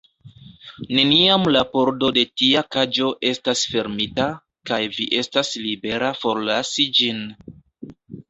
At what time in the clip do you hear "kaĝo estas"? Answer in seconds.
2.75-3.61